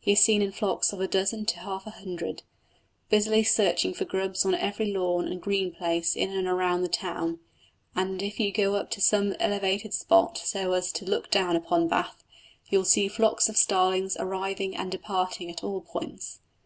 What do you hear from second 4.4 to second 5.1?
on every